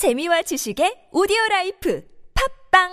[0.00, 2.02] 재미와 지식의 오디오 라이프
[2.72, 2.88] 팝빵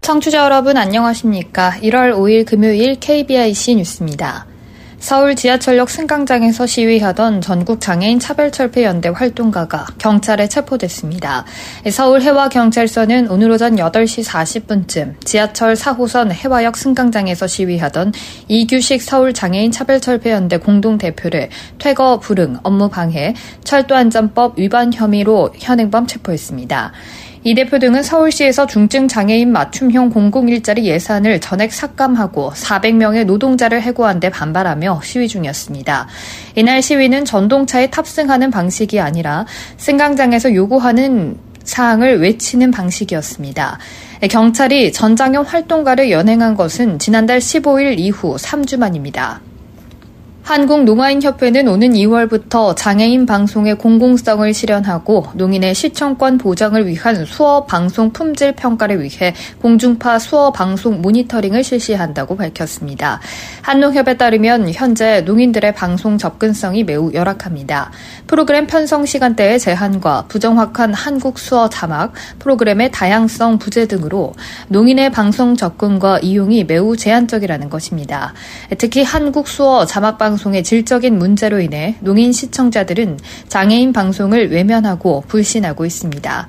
[0.00, 1.72] 청취자 여러분 안녕하십니까?
[1.82, 4.46] 1월 5일 금요일 KBIC 뉴스입니다.
[5.02, 11.44] 서울 지하철역 승강장에서 시위하던 전국 장애인 차별철폐 연대 활동가가 경찰에 체포됐습니다.
[11.90, 18.12] 서울 해와 경찰서는 오늘 오전 8시 40분쯤 지하철 4호선 해와역 승강장에서 시위하던
[18.46, 21.48] 이규식 서울 장애인 차별철폐 연대 공동 대표를
[21.80, 26.92] 퇴거 불응, 업무 방해, 철도안전법 위반 혐의로 현행범 체포했습니다.
[27.44, 34.20] 이 대표 등은 서울시에서 중증 장애인 맞춤형 공공 일자리 예산을 전액 삭감하고 400명의 노동자를 해고한
[34.20, 36.06] 데 반발하며 시위 중이었습니다.
[36.54, 39.44] 이날 시위는 전동차에 탑승하는 방식이 아니라
[39.76, 43.78] 승강장에서 요구하는 사항을 외치는 방식이었습니다.
[44.30, 49.40] 경찰이 전장형 활동가를 연행한 것은 지난달 15일 이후 3주 만입니다.
[50.42, 59.00] 한국농아인협회는 오는 2월부터 장애인 방송의 공공성을 실현하고 농인의 시청권 보장을 위한 수어 방송 품질 평가를
[59.00, 63.20] 위해 공중파 수어 방송 모니터링을 실시한다고 밝혔습니다.
[63.62, 67.92] 한농협에 따르면 현재 농인들의 방송 접근성이 매우 열악합니다.
[68.26, 74.34] 프로그램 편성 시간대의 제한과 부정확한 한국 수어 자막, 프로그램의 다양성 부재 등으로
[74.68, 78.34] 농인의 방송 접근과 이용이 매우 제한적이라는 것입니다.
[78.78, 85.84] 특히 한국 수어 자막 방송 방송의 질적인 문제로 인해 농인 시청자들은 장애인 방송을 외면하고 불신하고
[85.84, 86.48] 있습니다.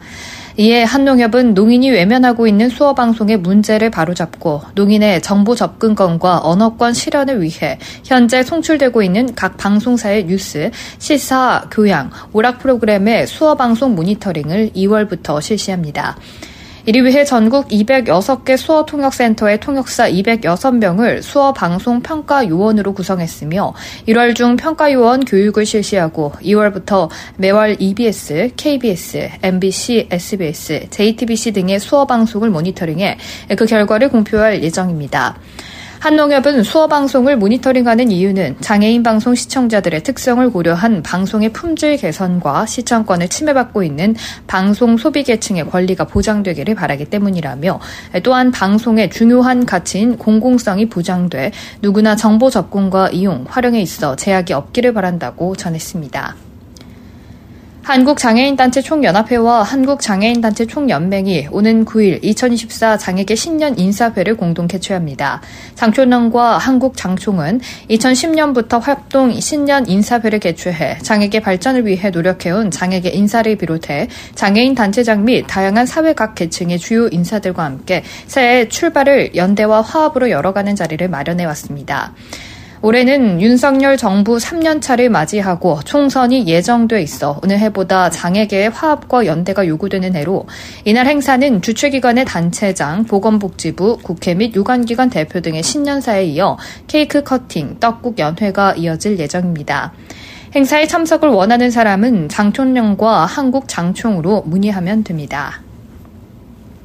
[0.56, 7.78] 이에 한농협은 농인이 외면하고 있는 수어 방송의 문제를 바로잡고 농인의 정보 접근권과 언어권 실현을 위해
[8.06, 16.16] 현재 송출되고 있는 각 방송사의 뉴스, 시사, 교양, 오락 프로그램의 수어 방송 모니터링을 2월부터 실시합니다.
[16.86, 23.74] 이를 위해 전국 206개 수어 통역센터의 통역사 206명을 수어 방송 평가 요원으로 구성했으며
[24.10, 32.06] 1월 중 평가 요원 교육을 실시하고 2월부터 매월 EBS, KBS, MBC, SBS, JTBC 등의 수어
[32.06, 33.18] 방송을 모니터링해
[33.58, 35.38] 그 결과를 공표할 예정입니다.
[36.04, 43.84] 한농협은 수어 방송을 모니터링하는 이유는 장애인 방송 시청자들의 특성을 고려한 방송의 품질 개선과 시청권을 침해받고
[43.84, 44.14] 있는
[44.46, 47.80] 방송 소비 계층의 권리가 보장되기를 바라기 때문이라며
[48.22, 55.56] 또한 방송의 중요한 가치인 공공성이 보장돼 누구나 정보 접근과 이용, 활용에 있어 제약이 없기를 바란다고
[55.56, 56.43] 전했습니다.
[57.84, 65.42] 한국장애인단체 총연합회와 한국장애인단체 총연맹이 오는 9일 2024 장애계 신년 인사회를 공동 개최합니다.
[65.76, 74.76] 장촌원과 한국장총은 2010년부터 활동 신년 인사회를 개최해 장애계 발전을 위해 노력해온 장애계 인사를 비롯해 장애인
[74.76, 81.06] 단체장 및 다양한 사회 각 계층의 주요 인사들과 함께 새해 출발을 연대와 화합으로 열어가는 자리를
[81.10, 82.14] 마련해 왔습니다.
[82.86, 90.48] 올해는 윤석열 정부 3년차를 맞이하고 총선이 예정돼 있어 오늘 해보다 장애계의 화합과 연대가 요구되는 해로
[90.84, 96.58] 이날 행사는 주최기관의 단체장, 보건복지부, 국회 및 유관기관 대표 등의 신년사에 이어
[96.88, 99.94] 케이크 커팅, 떡국 연회가 이어질 예정입니다.
[100.54, 105.62] 행사에 참석을 원하는 사람은 장촌령과 한국 장총으로 문의하면 됩니다.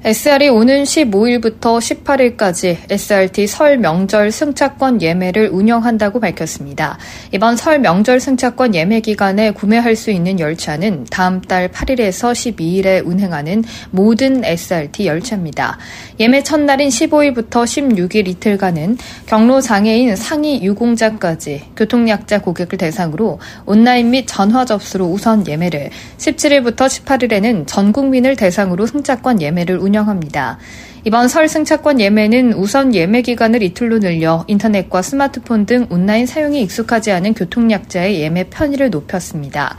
[0.08, 6.96] SR이 오는 15일부터 18일까지 SRT 설 명절 승차권 예매를 운영한다고 밝혔습니다.
[7.30, 13.64] 이번 설 명절 승차권 예매 기간에 구매할 수 있는 열차는 다음 달 8일에서 12일에 운행하는
[13.90, 15.76] 모든 SRT 열차입니다.
[16.18, 24.64] 예매 첫날인 15일부터 16일 이틀간은 경로 장애인 상위 유공자까지 교통약자 고객을 대상으로 온라인 및 전화
[24.64, 30.58] 접수로 우선 예매를 17일부터 18일에는 전 국민을 대상으로 승차권 예매를 운영 합니다.
[31.04, 37.12] 이번 설 승차권 예매는 우선 예매 기간을 이틀로 늘려 인터넷과 스마트폰 등 온라인 사용이 익숙하지
[37.12, 39.76] 않은 교통약자의 예매 편의를 높였습니다.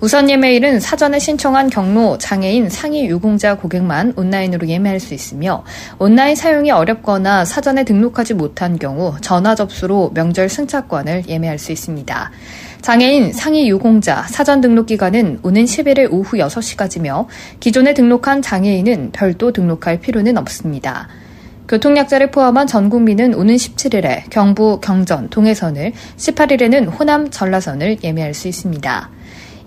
[0.00, 5.64] 우선 예매일은 사전에 신청한 경로 장애인 상위 유공자 고객만 온라인으로 예매할 수 있으며
[5.98, 12.30] 온라인 사용이 어렵거나 사전에 등록하지 못한 경우 전화 접수로 명절 승차권을 예매할 수 있습니다.
[12.80, 17.26] 장애인 상위 유공자 사전 등록 기간은 오는 11일 오후 6시까지며
[17.60, 21.08] 기존에 등록한 장애인은 별도 등록할 필요는 없습니다.
[21.68, 29.10] 교통약자를 포함한 전 국민은 오는 17일에 경부, 경전, 동해선을, 18일에는 호남, 전라선을 예매할 수 있습니다.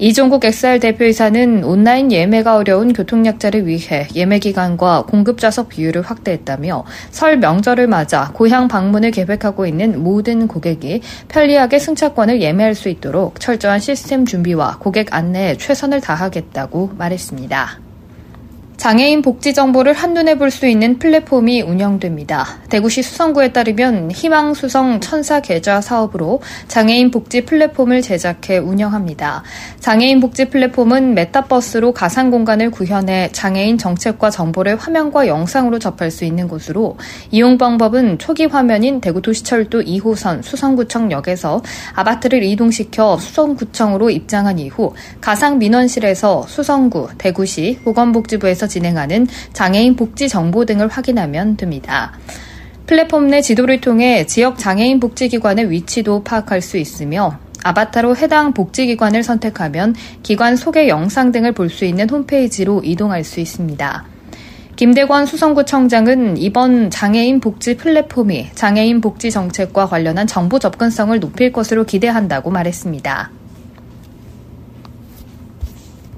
[0.03, 7.37] 이종국 XR 대표이사는 온라인 예매가 어려운 교통약자를 위해 예매 기간과 공급 좌석 비율을 확대했다며 설
[7.37, 14.25] 명절을 맞아 고향 방문을 계획하고 있는 모든 고객이 편리하게 승차권을 예매할 수 있도록 철저한 시스템
[14.25, 17.90] 준비와 고객 안내에 최선을 다하겠다고 말했습니다.
[18.81, 22.45] 장애인 복지 정보를 한눈에 볼 수 있는 플랫폼이 운영됩니다.
[22.69, 29.43] 대구시 수성구에 따르면 희망 수성 천사 계좌 사업으로 장애인 복지 플랫폼을 제작해 운영합니다.
[29.79, 36.47] 장애인 복지 플랫폼은 메타버스로 가상 공간을 구현해 장애인 정책과 정보를 화면과 영상으로 접할 수 있는
[36.47, 36.97] 곳으로
[37.29, 41.61] 이용 방법은 초기 화면인 대구 도시철도 2호선 수성구청역에서
[41.93, 50.87] 아바트를 이동시켜 수성구청으로 입장한 이후 가상 민원실에서 수성구, 대구시, 보건복지부에서 진행하는 장애인 복지 정보 등을
[50.87, 52.13] 확인하면 됩니다.
[52.87, 59.95] 플랫폼 내 지도를 통해 지역 장애인 복지기관의 위치도 파악할 수 있으며 아바타로 해당 복지기관을 선택하면
[60.23, 64.05] 기관 소개 영상 등을 볼 수 있는 홈페이지로 이동할 수 있습니다.
[64.75, 72.49] 김대권 수성구청장은 이번 장애인 복지 플랫폼이 장애인 복지 정책과 관련한 정보 접근성을 높일 것으로 기대한다고
[72.49, 73.40] 말했습니다.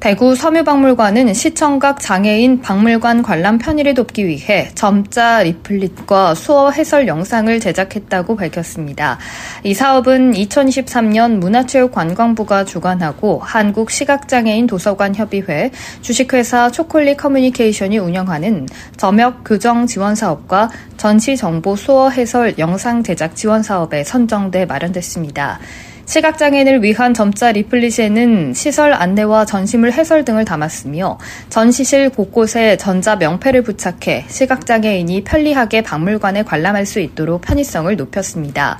[0.03, 8.35] 대구 섬유박물관은 시청각 장애인 박물관 관람 편의를 돕기 위해 점자 리플릿과 수어 해설 영상을 제작했다고
[8.35, 9.17] 밝혔습니다.
[9.63, 15.71] 이 사업은 2023년 문화체육관광부가 주관하고 한국시각장애인 도서관 협의회,
[16.01, 18.67] 주식회사 초콜릿 커뮤니케이션이 운영하는
[18.97, 25.61] 점역 교정 지원 사업과 전시 정보 수어 해설 영상 제작 지원 사업에 선정돼 마련됐습니다.
[26.05, 31.17] 시각장애인을 위한 점자 리플릿에는 시설 안내와 전시물 해설 등을 담았으며
[31.49, 38.79] 전시실 곳곳에 전자 명패를 부착해 시각장애인이 편리하게 박물관에 관람할 수 있도록 편의성을 높였습니다.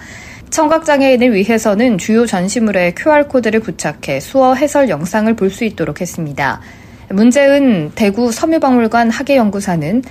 [0.50, 6.62] 청각장애인을 위해서는 주요 전시물에 QR코드를 부착해 수어 해설 영상을 볼 수 있도록 했습니다.
[7.10, 10.04] 문재은 대구 섬유박물관 학예연구사는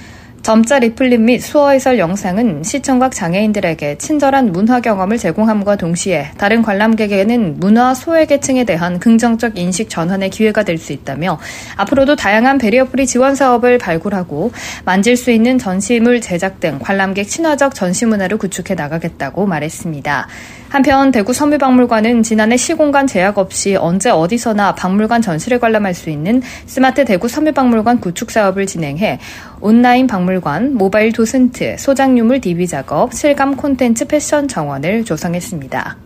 [0.43, 7.61] 점자 리플릿 및 수어 해설 영상은 시청각 장애인들에게 친절한 문화 경험을 제공함과 동시에 다른 관람객에게는
[7.61, 11.39] 문화 소외계층에 대한 긍정적 인식 전환의 기회가 될 수 있다며
[11.77, 14.51] 앞으로도 다양한 베리어프리 지원 사업을 발굴하고
[14.85, 20.27] 만질 수 있는 전시물 제작 등 관람객 친화적 전시 문화를 구축해 나가겠다고 말했습니다.
[20.73, 27.05] 한편 대구 섬유박물관은 지난해 시공간 제약 없이 언제 어디서나 박물관 전시를 관람할 수 있는 스마트
[27.05, 29.19] 대구 섬유박물관 구축 사업을 진행해
[29.61, 35.99] 온라인 박물관, 모바일 도슨트, 소장유물 DB 작업, 실감 콘텐츠 패션 정원을 조성했습니다.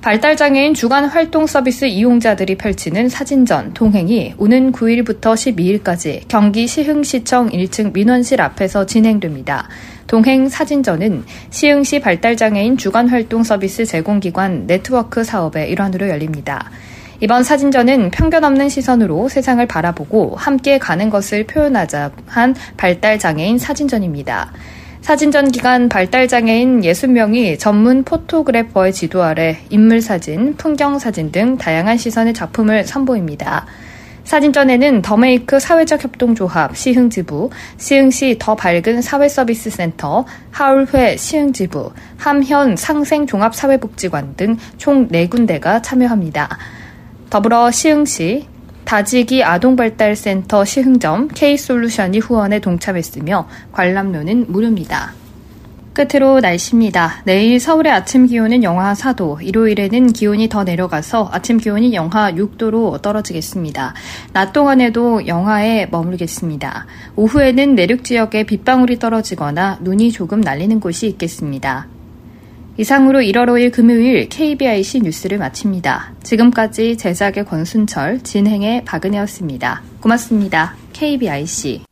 [0.00, 8.40] 발달장애인 주간 활동 서비스 이용자들이 펼치는 사진전 동행이 오는 9일부터 12일까지 경기 시흥시청 1층 민원실
[8.40, 9.68] 앞에서 진행됩니다.
[10.10, 16.68] 동행 사진전은 시흥시 발달장애인 주간 활동 서비스 제공기관 네트워크 사업의 일환으로 열립니다.
[17.20, 24.52] 이번 사진전은 편견 없는 시선으로 세상을 바라보고 함께 가는 것을 표현하자 한 발달장애인 사진전입니다.
[25.00, 33.64] 사진전 기간 발달장애인 60명이 전문 포토그래퍼의 지도 아래 인물사진, 풍경사진 등 다양한 시선의 작품을 선보입니다.
[34.30, 45.08] 사진전에는 더메이크 사회적 협동조합 시흥지부, 시흥시 더 밝은 사회서비스센터, 하울회 시흥지부, 함현 상생종합사회복지관 등 총
[45.08, 46.48] 4군데가 참여합니다.
[47.28, 48.46] 더불어 시흥시,
[48.84, 55.19] 다지기 아동발달센터 시흥점 K솔루션이 후원에 동참했으며 관람료는 무료입니다.
[56.00, 57.22] 끝으로 날씨입니다.
[57.24, 63.92] 내일 서울의 아침 기온은 영하 4도, 일요일에는 기온이 더 내려가서 아침 기온이 영하 6도로 떨어지겠습니다.
[64.32, 66.86] 낮 동안에도 영하에 머물겠습니다.
[67.16, 71.86] 오후에는 내륙 지역에 빗방울이 떨어지거나 눈이 조금 날리는 곳이 있겠습니다.
[72.78, 76.14] 이상으로 1월 5일 금요일 KBIC 뉴스를 마칩니다.
[76.22, 79.82] 지금까지 제작의 권순철, 진행의 박은혜였습니다.
[80.00, 80.76] 고맙습니다.
[80.94, 81.82] KBIC.